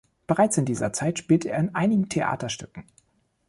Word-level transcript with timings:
Bereits 0.25 0.57
in 0.57 0.65
dieser 0.65 0.93
Zeit 0.93 1.19
spielte 1.19 1.49
er 1.51 1.59
in 1.59 1.75
einigen 1.75 2.09
Theaterstücken. 2.09 2.85